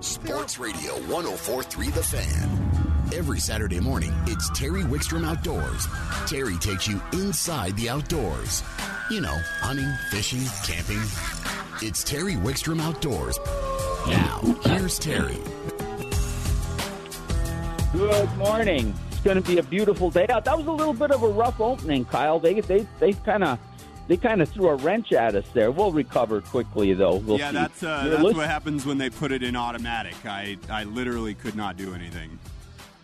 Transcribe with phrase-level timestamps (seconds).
[0.00, 3.12] Sports Radio 1043 The Fan.
[3.14, 5.86] Every Saturday morning, it's Terry Wickstrom Outdoors.
[6.26, 8.62] Terry takes you inside the outdoors.
[9.10, 11.02] You know, hunting, fishing, camping.
[11.86, 13.38] It's Terry Wickstrom Outdoors.
[14.06, 15.36] Now, here's Terry.
[17.92, 18.94] Good morning.
[19.10, 20.46] It's going to be a beautiful day out.
[20.46, 22.38] That was a little bit of a rough opening, Kyle.
[22.38, 23.58] They they they kind of
[24.10, 25.70] they kind of threw a wrench at us there.
[25.70, 27.18] We'll recover quickly, though.
[27.18, 27.56] We'll yeah, see.
[27.58, 30.16] that's uh, that's what happens when they put it in automatic.
[30.26, 32.36] I I literally could not do anything.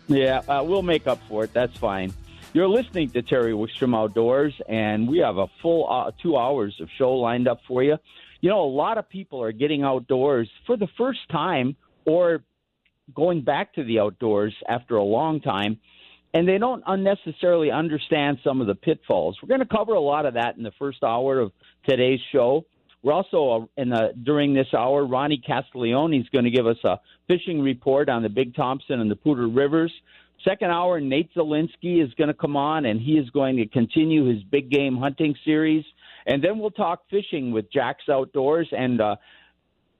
[0.09, 1.53] Yeah, uh, we'll make up for it.
[1.53, 2.13] That's fine.
[2.51, 6.89] You're listening to Terry Wickstrom Outdoors, and we have a full uh, two hours of
[6.97, 7.97] show lined up for you.
[8.41, 12.43] You know, a lot of people are getting outdoors for the first time or
[13.15, 15.79] going back to the outdoors after a long time,
[16.33, 19.37] and they don't unnecessarily understand some of the pitfalls.
[19.41, 21.51] We're going to cover a lot of that in the first hour of
[21.87, 22.65] today's show.
[23.03, 26.77] We're also uh, in the during this hour, Ronnie Castiglione is going to give us
[26.83, 29.93] a fishing report on the Big Thompson and the Poudre Rivers.
[30.43, 34.25] Second hour, Nate Zielinski is going to come on, and he is going to continue
[34.25, 35.83] his big game hunting series.
[36.25, 39.15] And then we'll talk fishing with Jax Outdoors, and uh,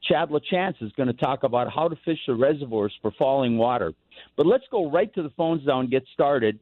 [0.03, 3.93] Chad LaChance is going to talk about how to fish the reservoirs for falling water.
[4.35, 6.59] But let's go right to the phones now and get started.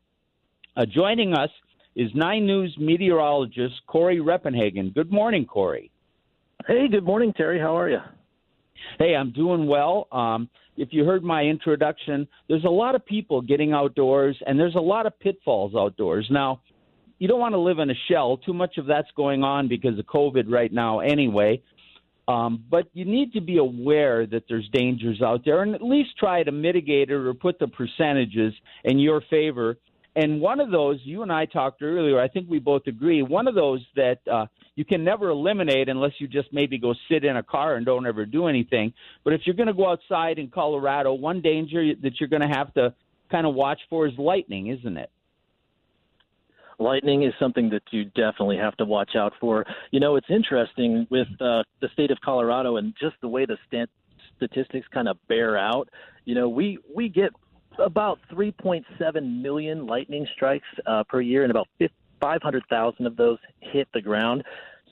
[0.78, 1.50] Uh, joining us
[1.96, 4.90] is Nine News meteorologist Cory Reppenhagen.
[4.90, 5.92] Good morning, Cory.
[6.68, 7.60] Hey, good morning, Terry.
[7.60, 8.00] How are you?
[9.00, 10.08] Hey, I'm doing well.
[10.12, 14.76] Um, if you heard my introduction, there's a lot of people getting outdoors, and there's
[14.76, 16.28] a lot of pitfalls outdoors.
[16.30, 16.62] Now,
[17.18, 18.38] you don't want to live in a shell.
[18.38, 21.62] Too much of that's going on because of COVID right now, anyway.
[22.28, 26.18] Um, but you need to be aware that there's dangers out there, and at least
[26.18, 29.78] try to mitigate it or put the percentages in your favor.
[30.16, 33.48] And one of those, you and I talked earlier, I think we both agree, one
[33.48, 37.36] of those that uh, you can never eliminate unless you just maybe go sit in
[37.38, 38.94] a car and don't ever do anything.
[39.24, 42.48] But if you're going to go outside in Colorado, one danger that you're going to
[42.48, 42.94] have to
[43.30, 45.12] kind of watch for is lightning, isn't it?
[46.80, 49.66] Lightning is something that you definitely have to watch out for.
[49.92, 53.58] You know, it's interesting with uh, the state of Colorado and just the way the
[53.68, 53.90] stat-
[54.38, 55.90] statistics kind of bear out.
[56.26, 57.32] You know, we we get
[57.78, 61.68] about 3.7 million lightning strikes uh, per year, and about
[62.22, 64.44] 500,000 of those hit the ground.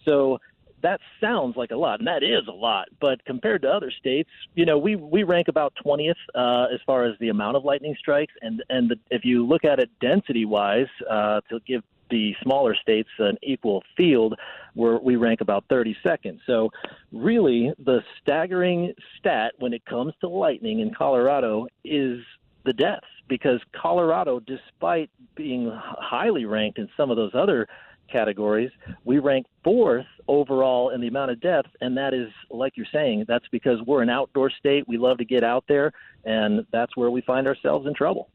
[0.05, 0.39] So
[0.83, 2.89] that sounds like a lot, and that is a lot.
[2.99, 7.05] But compared to other states, you know, we we rank about 20th uh, as far
[7.05, 10.45] as the amount of lightning strikes, and and the, if you look at it density
[10.45, 14.35] wise, uh, to give the smaller states an equal field,
[14.75, 16.39] where we rank about 32nd.
[16.45, 16.69] So,
[17.11, 22.19] really, the staggering stat when it comes to lightning in Colorado is
[22.65, 27.67] the deaths, because Colorado, despite being highly ranked in some of those other
[28.11, 28.71] categories,
[29.03, 33.25] we rank fourth overall in the amount of deaths, and that is, like you're saying,
[33.27, 34.87] that's because we're an outdoor state.
[34.87, 35.91] We love to get out there,
[36.25, 38.29] and that's where we find ourselves in trouble.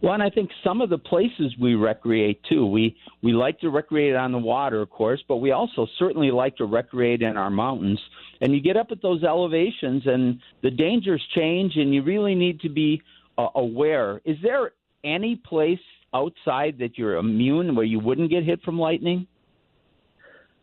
[0.00, 2.64] Well, and I think some of the places we recreate too.
[2.66, 6.56] We we like to recreate on the water, of course, but we also certainly like
[6.58, 8.00] to recreate in our mountains.
[8.40, 12.60] And you get up at those elevations, and the dangers change, and you really need
[12.60, 13.02] to be
[13.36, 14.20] uh, aware.
[14.24, 14.70] Is there
[15.02, 15.80] any place
[16.14, 19.26] outside that you're immune where you wouldn't get hit from lightning?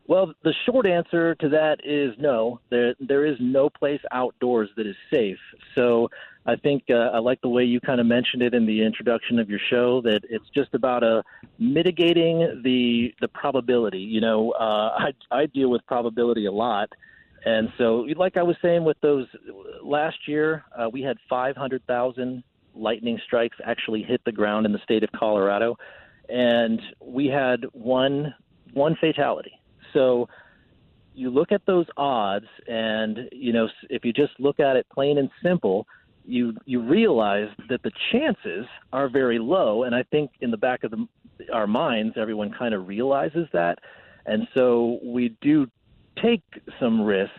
[0.08, 2.60] Well, the short answer to that is no.
[2.70, 5.40] There, there is no place outdoors that is safe.
[5.74, 6.10] So
[6.46, 9.40] I think uh, I like the way you kind of mentioned it in the introduction
[9.40, 11.24] of your show that it's just about uh,
[11.58, 14.00] mitigating the the probability.
[14.00, 16.90] You know, uh, I, I deal with probability a lot.
[17.46, 19.28] And so, like I was saying with those
[19.84, 22.44] last year, uh, we had 500,000
[22.76, 25.78] lightning strikes actually hit the ground in the state of Colorado,
[26.30, 28.34] and we had one
[28.74, 29.60] one fatality.
[29.94, 30.28] So
[31.14, 35.18] you look at those odds, and you know if you just look at it plain
[35.18, 35.88] and simple,
[36.26, 39.84] you you realize that the chances are very low.
[39.84, 41.08] And I think in the back of the,
[41.54, 43.80] our minds, everyone kind of realizes that,
[44.26, 45.68] and so we do
[46.22, 46.44] take
[46.80, 47.36] some risks,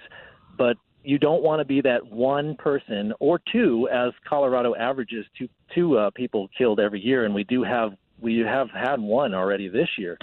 [0.56, 0.76] but
[1.06, 5.96] you don't want to be that one person or two, as Colorado averages two two
[5.96, 9.88] uh, people killed every year, and we do have we have had one already this
[9.96, 10.18] year.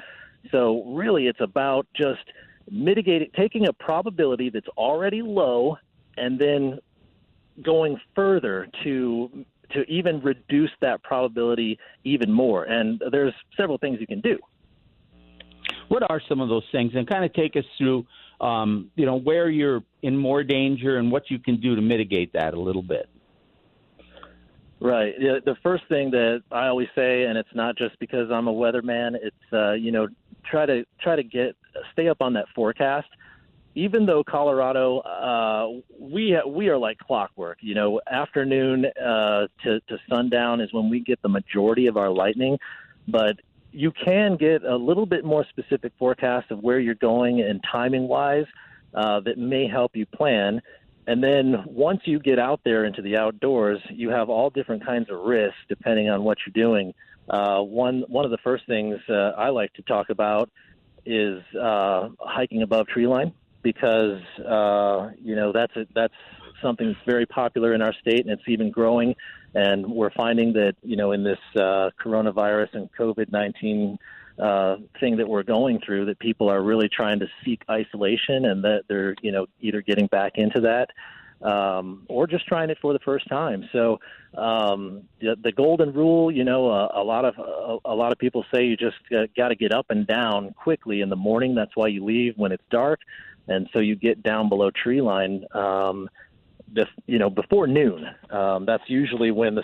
[0.51, 2.19] So really, it's about just
[2.69, 5.77] mitigating, taking a probability that's already low,
[6.17, 6.79] and then
[7.63, 12.65] going further to to even reduce that probability even more.
[12.65, 14.37] And there's several things you can do.
[15.87, 16.91] What are some of those things?
[16.93, 18.05] And kind of take us through,
[18.41, 22.33] um, you know, where you're in more danger and what you can do to mitigate
[22.33, 23.09] that a little bit.
[24.79, 25.13] Right.
[25.17, 29.15] The first thing that I always say, and it's not just because I'm a weatherman,
[29.15, 30.09] it's uh, you know
[30.43, 31.55] try to try to get
[31.93, 33.07] stay up on that forecast.
[33.75, 37.59] even though Colorado, uh, we we are like clockwork.
[37.61, 42.09] You know, afternoon uh, to to sundown is when we get the majority of our
[42.09, 42.57] lightning,
[43.07, 43.39] but
[43.73, 48.07] you can get a little bit more specific forecast of where you're going and timing
[48.07, 48.45] wise
[48.93, 50.61] uh, that may help you plan.
[51.07, 55.09] And then once you get out there into the outdoors, you have all different kinds
[55.09, 56.93] of risks depending on what you're doing.
[57.27, 60.49] Uh, one one of the first things uh, I like to talk about
[61.05, 66.13] is uh, hiking above tree line because uh, you know that's a, that's
[66.63, 69.15] something that's very popular in our state and it's even growing.
[69.53, 73.99] And we're finding that you know in this uh, coronavirus and COVID nineteen
[74.39, 78.63] uh, thing that we're going through, that people are really trying to seek isolation and
[78.63, 80.89] that they're you know either getting back into that
[81.43, 83.67] um, or just trying it for the first time.
[83.71, 83.99] So
[84.35, 88.17] um, the, the golden rule, you know, uh, a lot of a, a lot of
[88.17, 91.53] people say you just uh, got to get up and down quickly in the morning.
[91.53, 93.01] That's why you leave when it's dark,
[93.47, 95.45] and so you get down below tree line.
[95.53, 96.09] Um,
[97.05, 98.05] you know, before noon.
[98.29, 99.63] Um, that's usually when the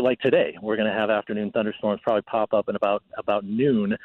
[0.00, 3.96] like today we're going to have afternoon thunderstorms probably pop up in about about noon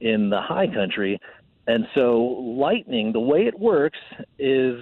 [0.00, 1.20] in the high country.
[1.66, 2.20] And so
[2.58, 3.98] lightning, the way it works
[4.38, 4.80] is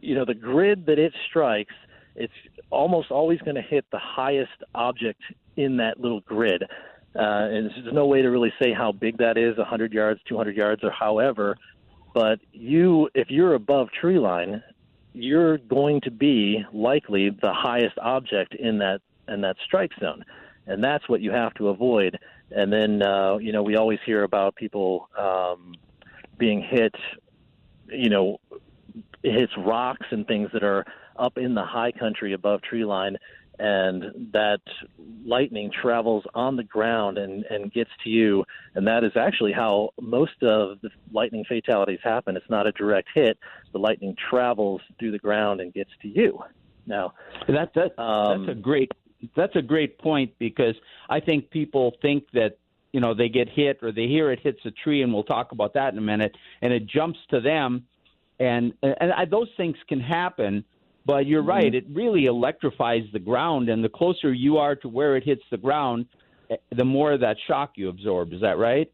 [0.00, 1.74] you know, the grid that it strikes,
[2.14, 2.32] it's
[2.70, 5.20] almost always going to hit the highest object
[5.56, 6.62] in that little grid.
[7.14, 10.56] Uh, and there's no way to really say how big that is 100 yards, 200
[10.56, 11.56] yards, or however.
[12.14, 14.62] But you, if you're above tree line,
[15.18, 20.24] you're going to be likely the highest object in that in that strike zone,
[20.66, 22.18] and that's what you have to avoid.
[22.50, 25.74] And then uh, you know we always hear about people um,
[26.38, 26.94] being hit,
[27.88, 28.38] you know,
[29.22, 30.84] hits rocks and things that are
[31.16, 33.16] up in the high country above tree line
[33.58, 34.60] and that
[35.24, 38.44] lightning travels on the ground and, and gets to you.
[38.74, 42.36] And that is actually how most of the lightning fatalities happen.
[42.36, 43.38] It's not a direct hit.
[43.72, 46.38] The lightning travels through the ground and gets to you.
[46.86, 47.14] Now,
[47.48, 48.92] that, that, um, that's a great
[49.34, 50.76] that's a great point because
[51.10, 52.58] I think people think that
[52.92, 55.50] you know they get hit or they hear it hits a tree, and we'll talk
[55.50, 57.84] about that in a minute, and it jumps to them
[58.38, 60.64] and and I, those things can happen.
[61.08, 61.48] But you're mm-hmm.
[61.48, 65.42] right; it really electrifies the ground, and the closer you are to where it hits
[65.50, 66.04] the ground,
[66.50, 68.34] eh, the more that shock you absorb.
[68.34, 68.92] Is that right?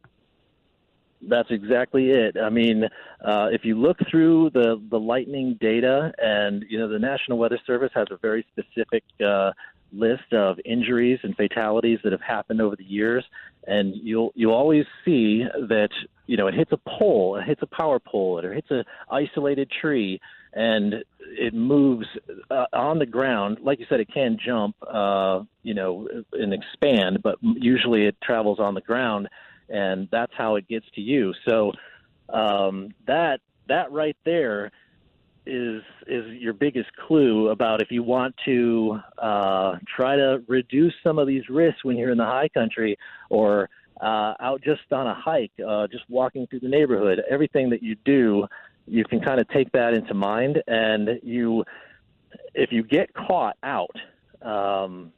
[1.20, 2.36] That's exactly it.
[2.40, 2.84] I mean,
[3.24, 7.58] uh, if you look through the the lightning data, and you know, the National Weather
[7.66, 9.50] Service has a very specific uh,
[9.92, 13.24] list of injuries and fatalities that have happened over the years,
[13.66, 15.90] and you'll you always see that
[16.28, 18.84] you know it hits a pole, it hits a power pole, or it hits a
[19.12, 20.20] isolated tree,
[20.54, 22.06] and it moves
[22.50, 23.58] uh, on the ground.
[23.60, 28.60] Like you said, it can jump, uh, you know, and expand, but usually it travels
[28.60, 29.28] on the ground,
[29.68, 31.34] and that's how it gets to you.
[31.46, 31.72] So
[32.28, 34.70] um, that that right there
[35.46, 41.18] is is your biggest clue about if you want to uh, try to reduce some
[41.18, 42.96] of these risks when you're in the high country
[43.28, 43.68] or
[44.00, 47.22] uh, out just on a hike, uh, just walking through the neighborhood.
[47.30, 48.46] Everything that you do,
[48.86, 51.64] you can kind of take that into mind, and you,
[52.54, 53.96] if you get caught out.
[54.42, 55.12] Um,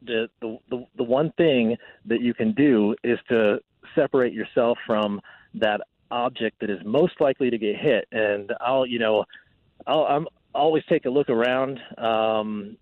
[0.00, 3.58] the, the the the one thing that you can do is to
[3.96, 5.20] separate yourself from
[5.54, 5.80] that
[6.10, 8.06] object that is most likely to get hit.
[8.12, 9.24] And I'll, you know,
[9.86, 11.78] I'll, I'm always take a look around.
[11.98, 12.76] Um,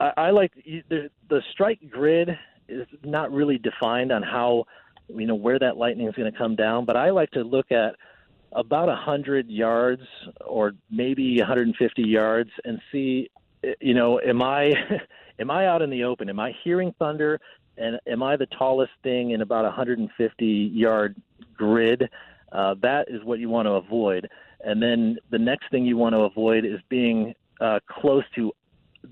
[0.00, 2.30] I, I like the, the strike grid
[2.68, 4.64] is not really defined on how
[5.08, 7.70] you know where that lightning is going to come down, but I like to look
[7.70, 7.94] at
[8.52, 10.02] about a hundred yards
[10.44, 13.30] or maybe 150 yards and see,
[13.80, 14.74] you know, am I
[15.38, 16.28] am I out in the open?
[16.28, 17.40] Am I hearing thunder?
[17.78, 21.16] And am I the tallest thing in about a 150 yard
[21.56, 22.08] grid?
[22.52, 24.28] Uh, that is what you want to avoid.
[24.64, 28.52] And then the next thing you want to avoid is being uh, close to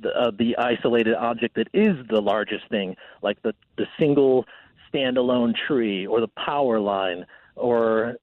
[0.01, 4.47] the, uh, the isolated object that is the largest thing, like the, the single
[4.93, 7.27] standalone tree or the power line
[7.57, 8.17] or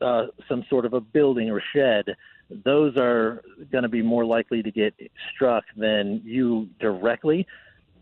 [0.00, 2.16] uh, some sort of a building or shed.
[2.64, 4.94] Those are going to be more likely to get
[5.34, 7.46] struck than you directly.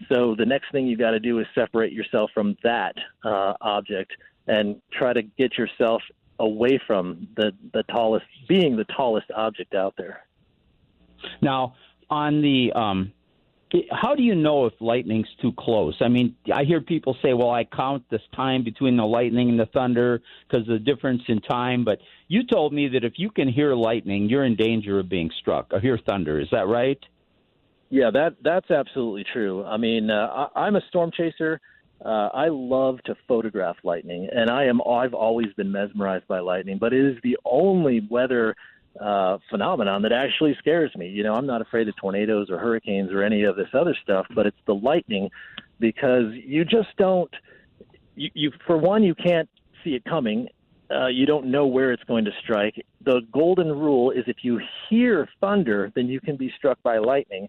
[0.09, 4.13] So the next thing you got to do is separate yourself from that uh, object
[4.47, 6.03] and try to get yourself
[6.39, 10.27] away from the the tallest being the tallest object out there.
[11.41, 11.75] Now,
[12.11, 13.13] on the um,
[13.91, 15.97] how do you know if lightning's too close?
[16.01, 19.59] I mean, I hear people say, "Well, I count this time between the lightning and
[19.59, 23.31] the thunder because of the difference in time." But you told me that if you
[23.31, 26.41] can hear lightning, you're in danger of being struck or hear thunder.
[26.41, 26.99] Is that right?
[27.91, 29.65] Yeah, that that's absolutely true.
[29.65, 31.61] I mean, uh, I, I'm a storm chaser.
[32.05, 36.79] Uh, I love to photograph lightning, and I am I've always been mesmerized by lightning.
[36.79, 38.55] But it is the only weather
[39.01, 41.09] uh, phenomenon that actually scares me.
[41.09, 44.27] You know, I'm not afraid of tornadoes or hurricanes or any of this other stuff,
[44.35, 45.31] but it's the lightning
[45.79, 47.31] because you just don't.
[48.15, 49.49] You, you for one, you can't
[49.85, 50.49] see it coming.
[50.91, 52.85] Uh, you don't know where it's going to strike.
[53.05, 57.49] The golden rule is if you hear thunder, then you can be struck by lightning.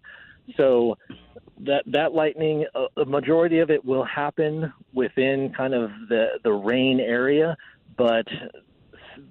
[0.56, 0.96] So
[1.60, 6.52] that that lightning, a, a majority of it will happen within kind of the the
[6.52, 7.56] rain area,
[7.96, 8.26] but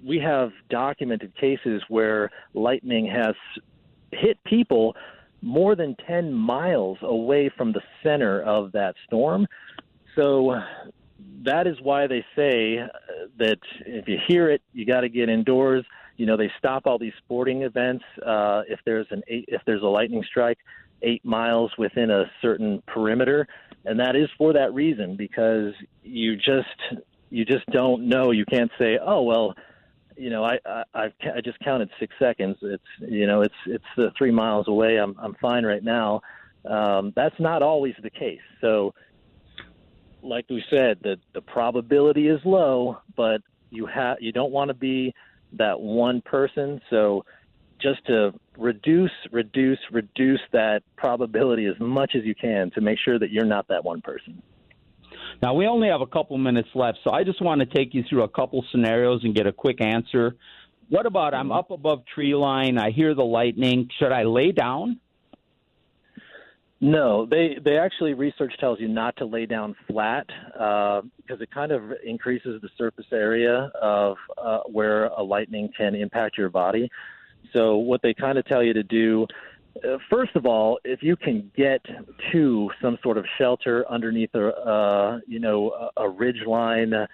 [0.04, 3.34] we have documented cases where lightning has
[4.12, 4.94] hit people
[5.42, 9.46] more than 10 miles away from the center of that storm.
[10.16, 10.60] So
[11.44, 12.80] that is why they say
[13.38, 15.84] that if you hear it, you got to get indoors.
[16.16, 19.82] You know, they stop all these sporting events uh, if there's an eight, if there's
[19.82, 20.58] a lightning strike
[21.02, 23.46] eight miles within a certain perimeter,
[23.84, 28.32] and that is for that reason because you just you just don't know.
[28.32, 29.54] You can't say, oh well,
[30.18, 32.56] you know, I I I just counted six seconds.
[32.62, 34.96] It's you know, it's it's uh, three miles away.
[34.96, 36.20] I'm I'm fine right now.
[36.64, 38.40] Um, that's not always the case.
[38.60, 38.94] So,
[40.22, 44.74] like we said, the the probability is low, but you have you don't want to
[44.74, 45.14] be
[45.52, 46.80] that one person.
[46.90, 47.24] So,
[47.80, 53.18] just to reduce, reduce, reduce that probability as much as you can to make sure
[53.18, 54.42] that you're not that one person.
[55.40, 58.02] Now, we only have a couple minutes left, so I just want to take you
[58.08, 60.36] through a couple scenarios and get a quick answer.
[60.88, 63.88] What about I'm up above tree line, I hear the lightning.
[63.98, 64.98] Should I lay down?
[66.80, 70.26] No, they they actually research tells you not to lay down flat
[70.58, 75.96] uh, because it kind of increases the surface area of uh, where a lightning can
[75.96, 76.88] impact your body.
[77.52, 79.26] So what they kind of tell you to do
[80.10, 81.80] first of all, if you can get
[82.32, 87.06] to some sort of shelter underneath a, uh, you know, a, a ridge line, uh,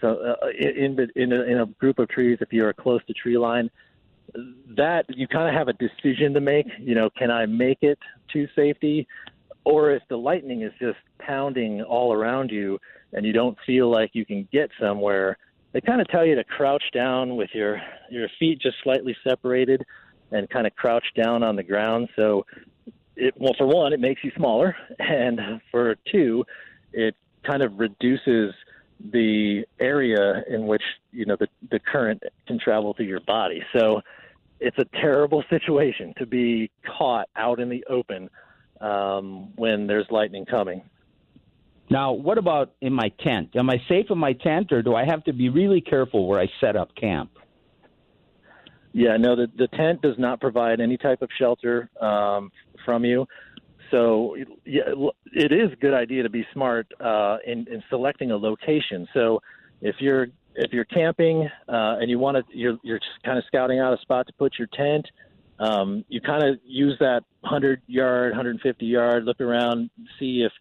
[0.00, 3.38] so uh, in in a, in a group of trees, if you're close to tree
[3.38, 3.70] line,
[4.76, 6.66] that you kind of have a decision to make.
[6.78, 7.98] You know, can I make it
[8.32, 9.06] to safety,
[9.64, 12.78] or if the lightning is just pounding all around you
[13.12, 15.36] and you don't feel like you can get somewhere,
[15.72, 19.84] they kind of tell you to crouch down with your your feet just slightly separated
[20.32, 22.08] and kind of crouch down on the ground.
[22.16, 22.46] So,
[23.16, 26.44] it, well, for one, it makes you smaller, and for two,
[26.92, 28.54] it kind of reduces
[29.12, 33.62] the area in which you know the the current can travel through your body.
[33.76, 34.00] So,
[34.60, 38.30] it's a terrible situation to be caught out in the open
[38.80, 40.82] um, when there's lightning coming.
[41.90, 43.50] Now, what about in my tent?
[43.54, 46.40] Am I safe in my tent, or do I have to be really careful where
[46.40, 47.32] I set up camp?
[48.92, 52.50] Yeah, no, the, the tent does not provide any type of shelter um,
[52.84, 53.26] from you.
[53.90, 54.82] So yeah,
[55.32, 59.06] it is a good idea to be smart uh, in, in selecting a location.
[59.12, 59.40] So
[59.80, 63.44] if you're if you're camping uh, and you want to, you're, you're just kind of
[63.46, 65.06] scouting out a spot to put your tent.
[65.58, 70.52] Um, you kind of use that 100 yard, 150 yard, look around, see if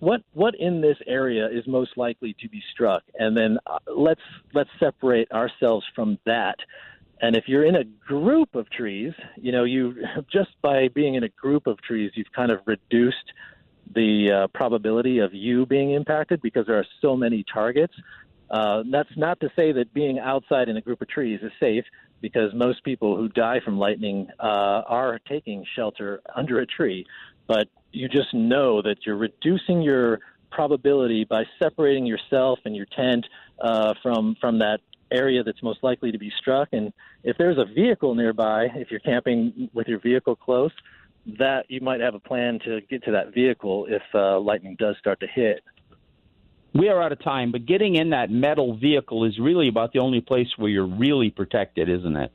[0.00, 4.20] what what in this area is most likely to be struck, and then uh, let's
[4.52, 6.56] let's separate ourselves from that
[7.24, 9.94] and if you're in a group of trees, you know, you
[10.32, 13.32] just by being in a group of trees, you've kind of reduced
[13.94, 17.94] the uh, probability of you being impacted because there are so many targets.
[18.50, 21.84] Uh, that's not to say that being outside in a group of trees is safe,
[22.20, 27.06] because most people who die from lightning uh, are taking shelter under a tree.
[27.46, 33.26] But you just know that you're reducing your probability by separating yourself and your tent
[33.60, 34.80] uh, from from that
[35.14, 36.68] area that's most likely to be struck.
[36.72, 36.92] And
[37.22, 40.72] if there's a vehicle nearby, if you're camping with your vehicle close,
[41.38, 44.96] that you might have a plan to get to that vehicle if uh, lightning does
[44.98, 45.62] start to hit.
[46.74, 50.00] We are out of time, but getting in that metal vehicle is really about the
[50.00, 52.32] only place where you're really protected, isn't it?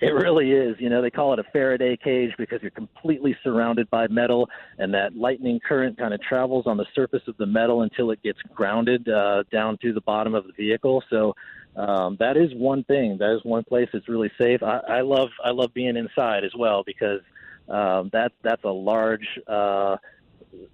[0.10, 0.76] It really is.
[0.78, 4.94] You know, they call it a Faraday cage because you're completely surrounded by metal, and
[4.94, 8.38] that lightning current kind of travels on the surface of the metal until it gets
[8.54, 11.04] grounded uh, down to the bottom of the vehicle.
[11.10, 11.34] So
[11.76, 13.18] um, that is one thing.
[13.18, 14.62] That is one place that's really safe.
[14.62, 17.20] I, I love I love being inside as well because
[17.68, 19.98] um, that that's a large uh,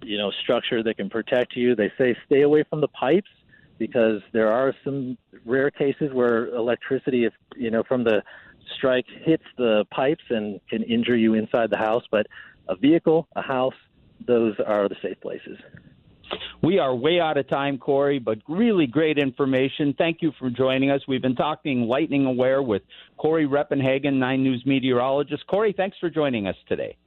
[0.03, 1.75] you know structure that can protect you.
[1.75, 3.29] They say stay away from the pipes
[3.77, 8.23] because there are some rare cases where electricity, if you know, from the
[8.75, 12.03] strike hits the pipes and can injure you inside the house.
[12.11, 12.27] But
[12.67, 13.75] a vehicle, a house,
[14.25, 15.57] those are the safe places.
[16.61, 19.95] We are way out of time, Cory, but really great information.
[19.97, 21.01] Thank you for joining us.
[21.07, 22.81] We've been talking lightning aware with
[23.17, 25.47] Cory Reppenhagen, Nine News meteorologist.
[25.47, 26.97] Cory, thanks for joining us today.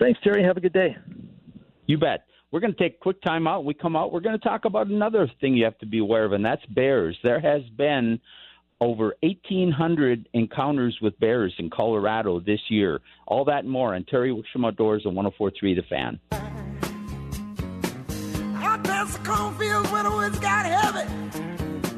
[0.00, 0.42] Thanks, Terry.
[0.42, 0.96] Have a good day.
[1.86, 2.24] You bet.
[2.50, 3.60] We're going to take a quick time out.
[3.60, 5.98] When we come out, we're going to talk about another thing you have to be
[5.98, 7.16] aware of, and that's bears.
[7.22, 8.18] There has been
[8.80, 13.00] over 1,800 encounters with bears in Colorado this year.
[13.26, 16.18] All that and more on Terry Wickstrom Outdoors on 1043 The Fan.
[18.62, 21.08] Out past the cornfields where the woods got heavy.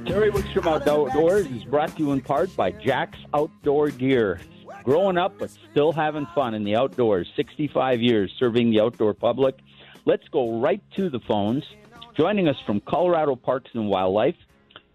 [0.07, 4.41] Terry Wickstrom Outdoors is brought to you in part by Jax Outdoor Gear.
[4.83, 7.29] Growing up, but still having fun in the outdoors.
[7.37, 9.55] 65 years serving the outdoor public.
[10.05, 11.63] Let's go right to the phones.
[12.17, 14.35] Joining us from Colorado Parks and Wildlife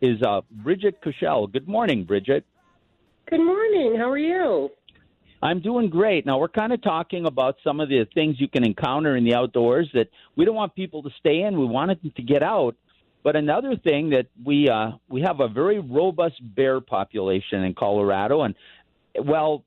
[0.01, 1.51] is uh, Bridget Kochel.
[1.51, 2.45] Good morning, Bridget.
[3.29, 3.95] Good morning.
[3.97, 4.69] How are you?
[5.41, 6.25] I'm doing great.
[6.25, 9.35] Now, we're kind of talking about some of the things you can encounter in the
[9.35, 11.59] outdoors that we don't want people to stay in.
[11.59, 12.75] We want them to get out.
[13.23, 18.43] But another thing that we uh, we have a very robust bear population in Colorado,
[18.43, 18.55] and
[19.19, 19.63] well,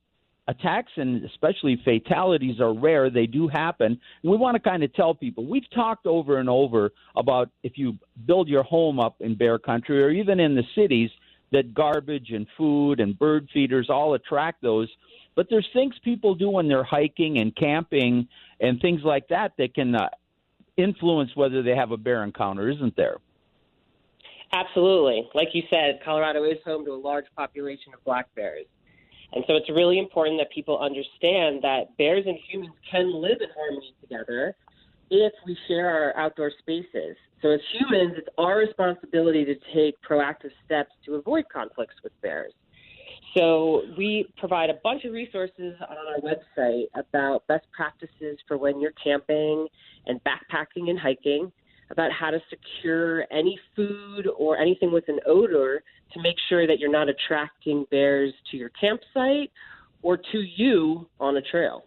[0.51, 3.09] attacks and especially fatalities are rare.
[3.09, 4.01] They do happen.
[4.25, 7.97] We want to kind of tell people we've talked over and over about if you
[8.27, 11.11] build your home up in bear country or even in the cities,
[11.53, 14.89] that garbage and food and bird feeders all attract those.
[15.37, 18.29] But there's things people do when they're hiking and camping
[18.61, 20.09] and things like that that can uh,
[20.77, 23.19] influence whether they have a bear encounter, isn't there?
[24.53, 25.29] Absolutely.
[25.33, 28.67] Like you said, Colorado is home to a large population of black bears.
[29.33, 33.49] And so it's really important that people understand that bears and humans can live in
[33.57, 34.57] harmony together
[35.11, 37.17] if we share our outdoor spaces.
[37.43, 42.53] So as humans, it's our responsibility to take proactive steps to avoid conflicts with bears.
[43.37, 48.81] So we provide a bunch of resources on our website about best practices for when
[48.81, 49.69] you're camping
[50.07, 51.53] and backpacking and hiking
[51.91, 55.83] about how to secure any food or anything with an odor
[56.13, 59.51] to make sure that you're not attracting bears to your campsite
[60.03, 61.85] or to you on a trail.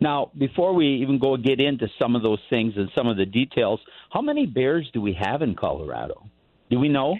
[0.00, 3.26] Now, before we even go get into some of those things and some of the
[3.26, 6.26] details, how many bears do we have in Colorado?
[6.70, 7.16] Do we know?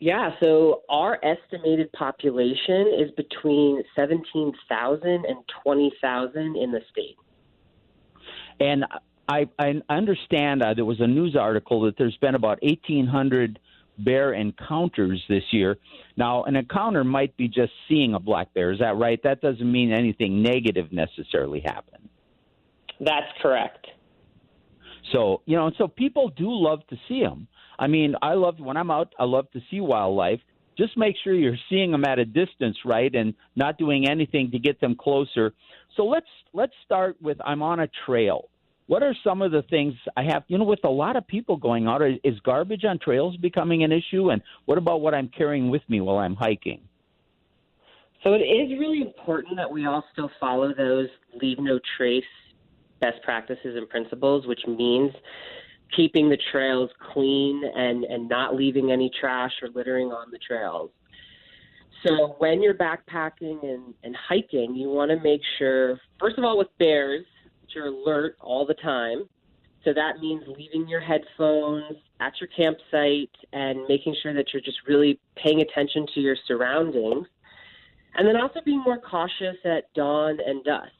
[0.00, 7.16] Yeah, so our estimated population is between 17,000 and 20,000 in the state.
[8.60, 8.84] And
[9.28, 13.58] I, I understand uh, there was a news article that there's been about 1,800
[13.98, 15.78] bear encounters this year.
[16.16, 18.72] Now, an encounter might be just seeing a black bear.
[18.72, 19.20] Is that right?
[19.22, 22.08] That doesn't mean anything negative necessarily happened.
[23.00, 23.86] That's correct.
[25.12, 27.46] So, you know, so people do love to see them.
[27.78, 30.40] I mean, I love when I'm out, I love to see wildlife.
[30.76, 34.58] Just make sure you're seeing them at a distance, right, and not doing anything to
[34.58, 35.54] get them closer.
[35.96, 38.48] So let's let's start with I'm on a trail
[38.86, 40.44] what are some of the things I have?
[40.48, 43.92] You know, with a lot of people going out, is garbage on trails becoming an
[43.92, 44.30] issue?
[44.30, 46.80] And what about what I'm carrying with me while I'm hiking?
[48.22, 51.08] So it is really important that we all still follow those
[51.40, 52.24] leave no trace
[53.00, 55.12] best practices and principles, which means
[55.94, 60.90] keeping the trails clean and, and not leaving any trash or littering on the trails.
[62.06, 66.58] So when you're backpacking and, and hiking, you want to make sure, first of all,
[66.58, 67.24] with bears,
[67.82, 69.28] alert all the time.
[69.84, 74.78] So that means leaving your headphones at your campsite and making sure that you're just
[74.88, 77.26] really paying attention to your surroundings.
[78.16, 80.92] And then also being more cautious at dawn and dusk.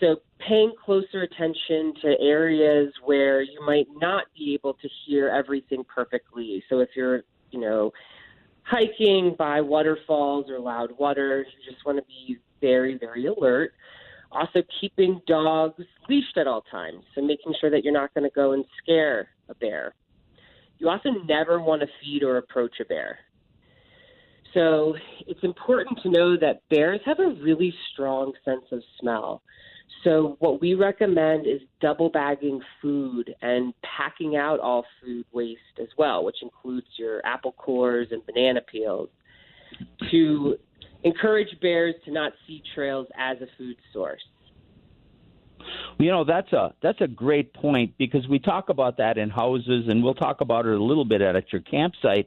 [0.00, 5.84] So paying closer attention to areas where you might not be able to hear everything
[5.84, 6.62] perfectly.
[6.68, 7.92] So if you're, you know,
[8.62, 13.72] hiking by waterfalls or loud water, you just want to be very, very alert.
[14.36, 18.34] Also, keeping dogs leashed at all times, so making sure that you're not going to
[18.34, 19.94] go and scare a bear.
[20.78, 23.18] You also never want to feed or approach a bear.
[24.52, 24.94] So
[25.26, 29.42] it's important to know that bears have a really strong sense of smell.
[30.04, 35.88] So what we recommend is double bagging food and packing out all food waste as
[35.96, 39.08] well, which includes your apple cores and banana peels,
[40.10, 40.56] to
[41.06, 44.22] encourage bears to not see trails as a food source.
[45.98, 49.86] You know that's a that's a great point because we talk about that in houses
[49.88, 52.26] and we'll talk about it a little bit at, at your campsite,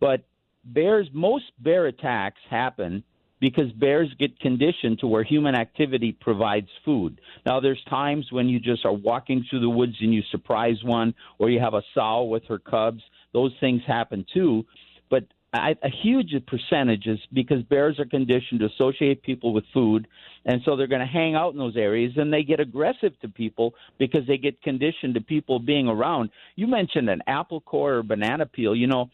[0.00, 0.24] but
[0.64, 3.02] bears most bear attacks happen
[3.40, 7.20] because bears get conditioned to where human activity provides food.
[7.46, 11.14] Now, there's times when you just are walking through the woods and you surprise one,
[11.38, 13.00] or you have a sow with her cubs.
[13.32, 14.66] Those things happen too.
[15.08, 20.06] But a huge percentage is because bears are conditioned to associate people with food,
[20.44, 23.28] and so they're going to hang out in those areas, and they get aggressive to
[23.28, 26.30] people because they get conditioned to people being around.
[26.56, 28.76] You mentioned an apple core or banana peel.
[28.76, 29.10] You know,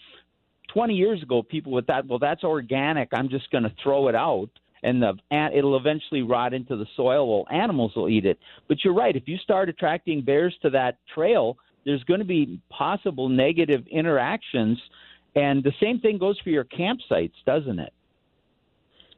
[0.72, 3.10] 20 years ago, people with that, well, that's organic.
[3.12, 4.50] I'm just going to throw it out.
[4.82, 5.14] And the
[5.56, 7.26] it'll eventually rot into the soil.
[7.26, 8.38] Well, animals will eat it.
[8.68, 9.16] But you're right.
[9.16, 14.78] If you start attracting bears to that trail, there's going to be possible negative interactions
[15.34, 17.92] And the same thing goes for your campsites, doesn't it?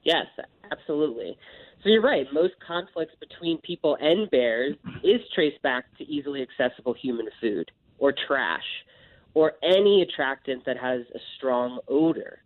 [0.05, 0.27] Yes,
[0.71, 1.37] absolutely.
[1.83, 2.27] So you're right.
[2.33, 8.15] Most conflicts between people and bears is traced back to easily accessible human food or
[8.27, 8.65] trash
[9.35, 12.39] or any attractant that has a strong odor.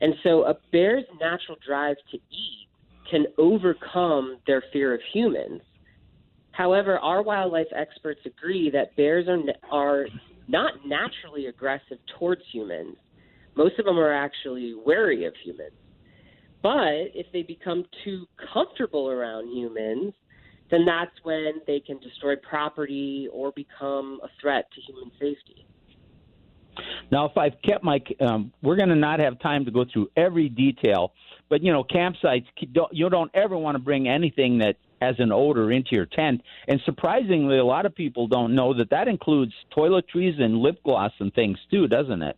[0.00, 2.68] And so a bear's natural drive to eat
[3.10, 5.62] can overcome their fear of humans.
[6.52, 9.38] However, our wildlife experts agree that bears are,
[9.70, 10.06] are
[10.48, 12.96] not naturally aggressive towards humans.
[13.54, 15.72] Most of them are actually wary of humans.
[16.62, 20.12] But if they become too comfortable around humans,
[20.70, 25.66] then that's when they can destroy property or become a threat to human safety.
[27.10, 30.10] Now, if I've kept my, um, we're going to not have time to go through
[30.16, 31.12] every detail,
[31.48, 32.46] but you know, campsites,
[32.92, 36.42] you don't ever want to bring anything that has an odor into your tent.
[36.66, 41.12] And surprisingly, a lot of people don't know that that includes toiletries and lip gloss
[41.20, 42.36] and things too, doesn't it?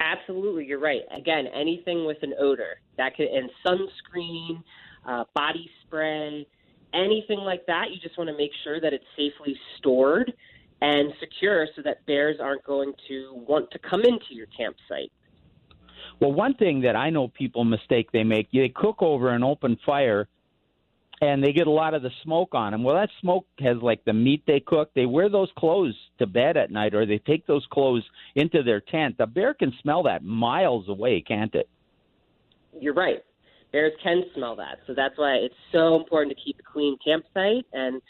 [0.00, 1.02] Absolutely, you're right.
[1.16, 4.62] Again, anything with an odor that could, and sunscreen,
[5.06, 6.46] uh, body spray,
[6.94, 7.86] anything like that.
[7.90, 10.32] You just want to make sure that it's safely stored
[10.80, 15.10] and secure, so that bears aren't going to want to come into your campsite.
[16.20, 19.76] Well, one thing that I know people mistake they make, they cook over an open
[19.84, 20.28] fire
[21.20, 22.84] and they get a lot of the smoke on them.
[22.84, 24.90] Well, that smoke has like the meat they cook.
[24.94, 28.04] They wear those clothes to bed at night, or they take those clothes
[28.36, 29.16] into their tent.
[29.18, 31.68] The bear can smell that miles away, can't it?
[32.78, 33.18] You're right.
[33.72, 37.66] Bears can smell that, so that's why it's so important to keep a clean campsite
[37.72, 38.00] and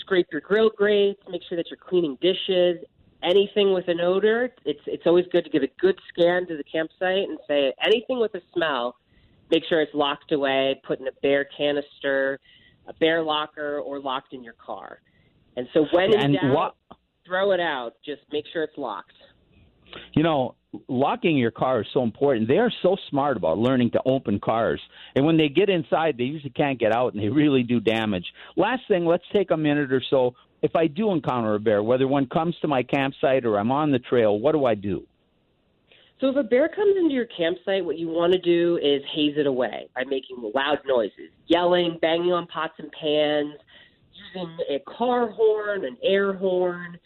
[0.00, 1.20] scrape your grill grates.
[1.28, 2.84] Make sure that you're cleaning dishes.
[3.24, 6.64] Anything with an odor, it's it's always good to give a good scan to the
[6.64, 8.96] campsite and say anything with a smell
[9.52, 12.40] make sure it's locked away, put in a bear canister,
[12.88, 15.00] a bear locker, or locked in your car.
[15.56, 16.76] And so when in doubt,
[17.26, 17.92] throw it out.
[18.04, 19.12] Just make sure it's locked.
[20.14, 20.54] You know,
[20.88, 22.48] locking your car is so important.
[22.48, 24.80] They are so smart about learning to open cars.
[25.14, 28.24] And when they get inside, they usually can't get out and they really do damage.
[28.56, 30.34] Last thing, let's take a minute or so.
[30.62, 33.90] If I do encounter a bear, whether one comes to my campsite or I'm on
[33.90, 35.06] the trail, what do I do?
[36.22, 39.34] So if a bear comes into your campsite, what you want to do is haze
[39.36, 43.54] it away by making loud noises, yelling, banging on pots and pans,
[44.32, 46.96] using a car horn, an air horn.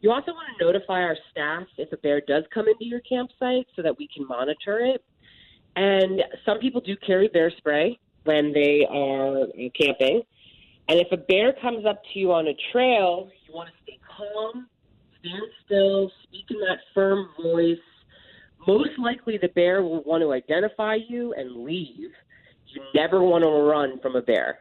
[0.00, 3.68] You also want to notify our staff if a bear does come into your campsite
[3.76, 5.04] so that we can monitor it.
[5.76, 9.46] And some people do carry bear spray when they are uh,
[9.80, 10.22] camping.
[10.88, 14.00] And if a bear comes up to you on a trail, you want to stay
[14.16, 14.66] calm,
[15.20, 17.78] stand still, speak in that firm voice,
[18.66, 22.10] most likely the bear will want to identify you and leave.
[22.66, 24.60] You never want to run from a bear.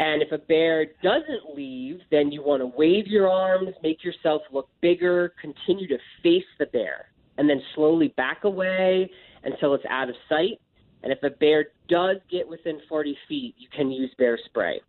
[0.00, 4.42] And if a bear doesn't leave, then you want to wave your arms, make yourself
[4.50, 7.06] look bigger, continue to face the bear,
[7.38, 9.10] and then slowly back away
[9.44, 10.60] until it's out of sight.
[11.02, 14.80] And if a bear does get within 40 feet, you can use bear spray.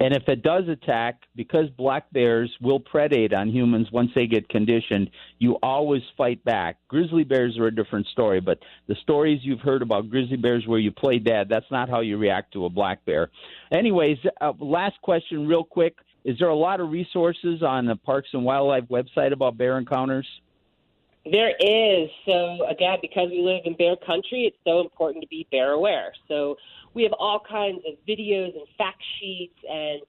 [0.00, 4.48] And if it does attack, because black bears will predate on humans once they get
[4.48, 6.78] conditioned, you always fight back.
[6.88, 8.58] Grizzly bears are a different story, but
[8.88, 12.16] the stories you've heard about grizzly bears where you play dead, that's not how you
[12.16, 13.30] react to a black bear.
[13.70, 15.96] Anyways, uh, last question, real quick.
[16.24, 20.26] Is there a lot of resources on the Parks and Wildlife website about bear encounters?
[21.30, 22.10] There is.
[22.26, 26.12] So, again, because we live in bear country, it's so important to be bear aware.
[26.28, 26.56] So,
[26.94, 30.00] we have all kinds of videos and fact sheets and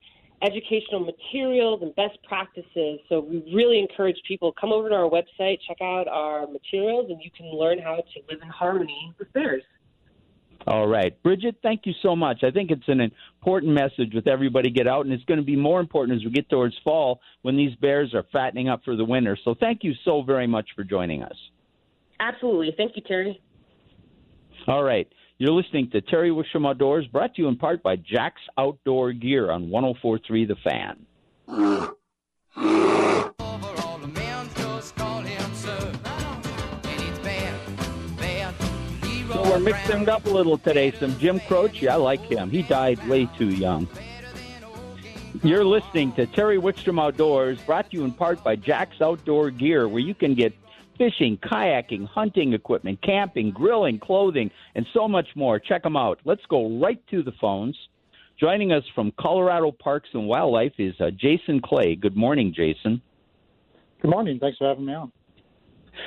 [0.42, 2.98] educational materials and best practices.
[3.08, 7.22] So we really encourage people come over to our website, check out our materials, and
[7.22, 9.62] you can learn how to live in harmony with bears.
[10.66, 11.20] All right.
[11.22, 12.44] Bridget, thank you so much.
[12.44, 15.56] I think it's an important message with everybody get out, and it's going to be
[15.56, 19.04] more important as we get towards fall when these bears are fattening up for the
[19.04, 19.36] winter.
[19.44, 21.36] So thank you so very much for joining us.
[22.20, 22.72] Absolutely.
[22.76, 23.40] Thank you, Terry.
[24.68, 25.08] All right.
[25.38, 29.50] You're listening to Terry Wickstrom Outdoors, brought to you in part by Jax Outdoor Gear
[29.50, 31.06] on 1043 The Fan.
[39.62, 40.90] Mixing it up a little today.
[40.90, 42.50] Some Jim Croce, I like him.
[42.50, 43.86] He died way too young.
[45.44, 49.88] You're listening to Terry Wickstrom Outdoors, brought to you in part by Jax Outdoor Gear,
[49.88, 50.52] where you can get
[50.98, 55.60] fishing, kayaking, hunting equipment, camping, grilling, clothing, and so much more.
[55.60, 56.20] Check them out.
[56.24, 57.76] Let's go right to the phones.
[58.40, 61.94] Joining us from Colorado Parks and Wildlife is uh, Jason Clay.
[61.94, 63.00] Good morning, Jason.
[64.00, 64.40] Good morning.
[64.40, 65.12] Thanks for having me on.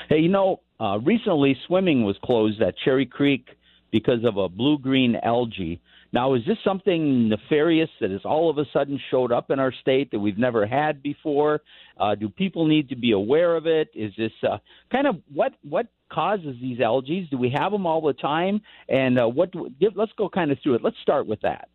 [0.09, 3.47] Hey, you know, uh, recently swimming was closed at Cherry Creek
[3.91, 5.79] because of a blue green algae.
[6.11, 9.73] Now, is this something nefarious that has all of a sudden showed up in our
[9.73, 11.61] state that we've never had before?
[11.99, 13.89] Uh, do people need to be aware of it?
[13.93, 14.57] Is this uh,
[14.91, 17.27] kind of what what causes these algae?
[17.29, 18.61] Do we have them all the time?
[18.87, 19.51] And uh, what?
[19.51, 20.83] Do, give, let's go kind of through it.
[20.83, 21.67] Let's start with that.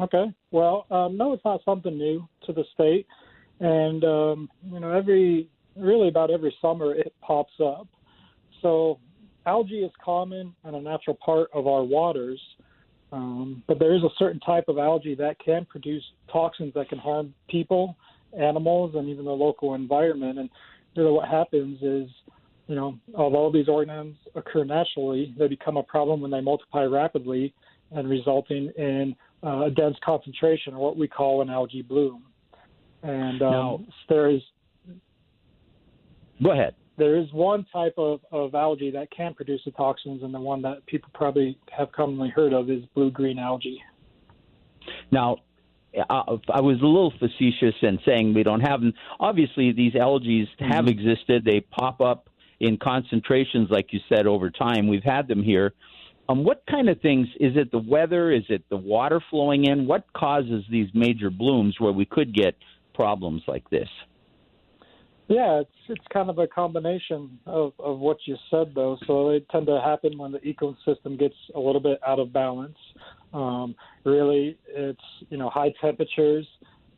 [0.00, 0.32] Okay.
[0.50, 3.06] Well, um, no, it's not something new to the state,
[3.60, 7.86] and um, you know, every really about every summer it pops up.
[8.62, 8.98] So,
[9.46, 12.40] algae is common and a natural part of our waters,
[13.12, 16.98] um, but there is a certain type of algae that can produce toxins that can
[16.98, 17.96] harm people,
[18.38, 20.38] animals, and even the local environment.
[20.38, 20.50] And
[20.96, 22.10] really, what happens is
[22.66, 27.54] you know, although these organisms occur naturally, they become a problem when they multiply rapidly
[27.92, 29.14] and resulting in
[29.44, 32.24] uh, a dense concentration, or what we call an algae bloom.
[33.02, 34.40] And um, now, there is.
[36.42, 36.74] Go ahead.
[36.98, 40.62] There is one type of, of algae that can produce the toxins, and the one
[40.62, 43.82] that people probably have commonly heard of is blue green algae.
[45.10, 45.38] Now,
[46.08, 48.92] I was a little facetious in saying we don't have them.
[49.18, 50.88] Obviously, these algae have mm-hmm.
[50.88, 51.44] existed.
[51.44, 52.28] They pop up
[52.60, 54.88] in concentrations, like you said, over time.
[54.88, 55.72] We've had them here.
[56.28, 57.70] Um, what kind of things is it?
[57.70, 58.32] The weather?
[58.32, 59.86] Is it the water flowing in?
[59.86, 62.56] What causes these major blooms where we could get
[62.94, 63.88] problems like this?
[65.28, 68.96] Yeah, it's it's kind of a combination of, of what you said though.
[69.06, 72.78] So they tend to happen when the ecosystem gets a little bit out of balance.
[73.34, 76.46] Um, really, it's you know high temperatures,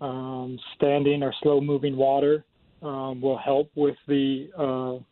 [0.03, 2.45] um, standing or slow moving water,
[2.83, 5.03] um, will help with the uh,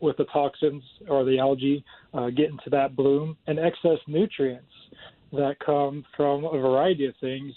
[0.00, 4.64] with the toxins or the algae uh, get into that bloom and excess nutrients
[5.32, 7.52] that come from a variety of things.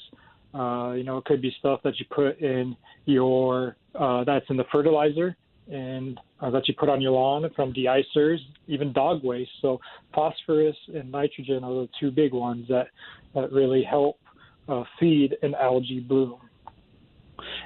[0.54, 4.58] Uh, you know, it could be stuff that you put in your uh, that's in
[4.58, 5.36] the fertilizer
[5.72, 8.38] and uh, that you put on your lawn from deicers,
[8.68, 9.52] even dog waste.
[9.62, 9.80] So
[10.14, 12.88] phosphorus and nitrogen are the two big ones that
[13.34, 14.20] that really help
[14.68, 16.40] uh, feed an algae bloom.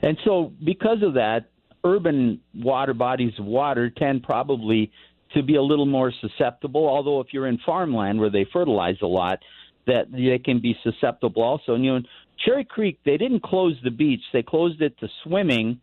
[0.01, 1.49] And so, because of that,
[1.83, 4.91] urban water bodies of water tend probably
[5.33, 6.87] to be a little more susceptible.
[6.87, 9.39] Although, if you're in farmland where they fertilize a lot,
[9.85, 11.73] that they can be susceptible also.
[11.73, 12.01] And you know,
[12.45, 15.79] Cherry Creek, they didn't close the beach; they closed it to swimming.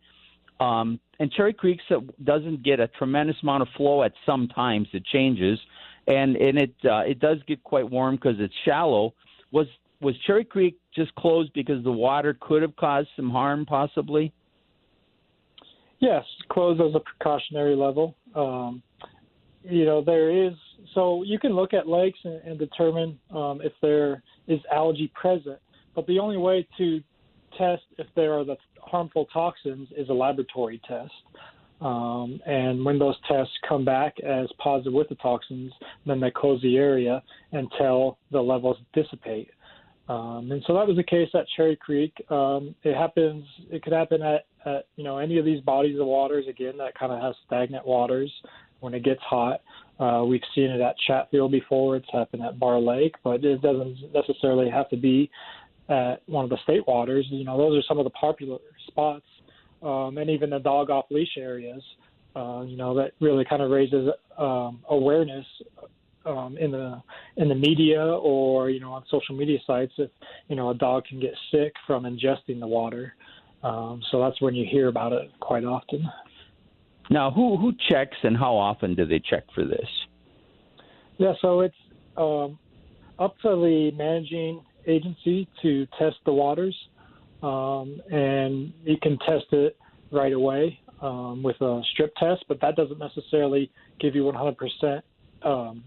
[0.59, 1.79] Um, and Cherry Creek
[2.23, 5.59] doesn't get a tremendous amount of flow at some times; it changes,
[6.07, 9.13] and and it uh, it does get quite warm because it's shallow.
[9.51, 9.67] Was
[10.01, 14.33] was Cherry Creek just closed because the water could have caused some harm, possibly?
[15.99, 18.15] Yes, closed as a precautionary level.
[18.35, 18.83] Um,
[19.63, 20.53] you know, there is
[20.93, 25.59] so you can look at lakes and, and determine um, if there is algae present,
[25.95, 27.01] but the only way to
[27.57, 31.13] test if there are the harmful toxins is a laboratory test.
[31.81, 35.73] Um, and when those tests come back as positive with the toxins,
[36.05, 39.49] then they close the area until the levels dissipate.
[40.07, 42.13] Um, and so that was the case at Cherry Creek.
[42.29, 43.43] Um, it happens.
[43.71, 46.45] It could happen at, at you know any of these bodies of waters.
[46.47, 48.31] Again, that kind of has stagnant waters
[48.81, 49.61] when it gets hot.
[49.99, 51.95] Uh, we've seen it at Chatfield before.
[51.95, 55.31] It's happened at Barr Lake, but it doesn't necessarily have to be
[55.89, 57.25] at one of the state waters.
[57.29, 59.25] You know, those are some of the popular spots,
[59.83, 61.83] um, and even the dog off leash areas.
[62.35, 65.45] Uh, you know, that really kind of raises um, awareness
[66.25, 67.01] um, in the
[67.37, 70.09] in the media or you know on social media sites if
[70.47, 73.13] you know a dog can get sick from ingesting the water.
[73.63, 76.07] Um, so that's when you hear about it quite often.
[77.09, 79.87] Now, who who checks and how often do they check for this?
[81.17, 81.75] Yeah, so it's
[82.17, 82.57] um,
[83.19, 86.75] up to the managing agency to test the waters,
[87.43, 89.77] um, and you can test it
[90.11, 95.01] right away um, with a strip test, but that doesn't necessarily give you 100%
[95.43, 95.83] um,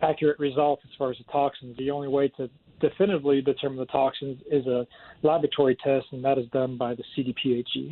[0.00, 1.76] accurate results as far as the toxins.
[1.76, 2.48] The only way to
[2.80, 4.86] definitively determine the toxins is a
[5.22, 7.90] laboratory test, and that is done by the CDPHE.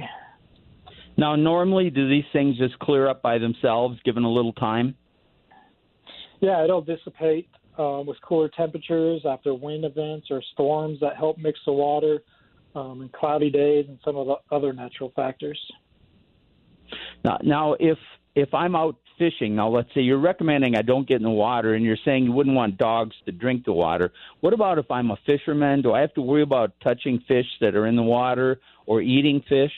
[1.17, 4.95] Now, normally, do these things just clear up by themselves given a little time?
[6.41, 11.59] Yeah, it'll dissipate um, with cooler temperatures after wind events or storms that help mix
[11.67, 12.23] the water,
[12.75, 15.59] um, and cloudy days, and some of the other natural factors.
[17.25, 17.99] Now, now, if
[18.35, 21.75] if I'm out fishing, now let's say you're recommending I don't get in the water,
[21.75, 24.13] and you're saying you wouldn't want dogs to drink the water.
[24.41, 25.83] What about if I'm a fisherman?
[25.83, 29.43] Do I have to worry about touching fish that are in the water or eating
[29.49, 29.73] fish?